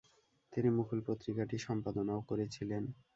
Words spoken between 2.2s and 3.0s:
করেছিলেন।